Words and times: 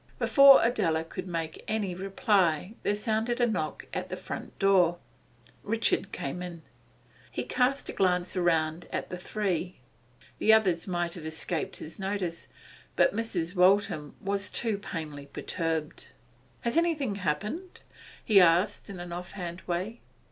Before 0.17 0.63
Adela 0.63 1.03
could 1.03 1.27
make 1.27 1.63
any 1.67 1.93
reply 1.93 2.73
there 2.81 2.95
sounded 2.95 3.39
a 3.39 3.45
knock 3.45 3.85
at 3.93 4.09
the 4.09 4.17
front 4.17 4.57
door; 4.57 4.97
Richard 5.61 6.11
came 6.11 6.41
in. 6.41 6.63
He 7.29 7.43
cast 7.43 7.87
a 7.87 7.93
glance 7.93 8.35
round 8.35 8.87
at 8.91 9.11
the 9.11 9.17
three. 9.19 9.77
The 10.39 10.53
others 10.53 10.87
might 10.87 11.13
have 11.13 11.27
escaped 11.27 11.75
his 11.75 11.99
notice, 11.99 12.47
but 12.95 13.15
Mrs. 13.15 13.55
Waltham 13.55 14.15
was 14.19 14.49
too 14.49 14.79
plainly 14.79 15.27
perturbed. 15.27 16.07
'Has 16.61 16.77
anything 16.77 17.17
happened?' 17.17 17.81
he 18.25 18.41
asked 18.41 18.89
in 18.89 18.99
an 18.99 19.11
offhand 19.11 19.61
way. 19.67 20.01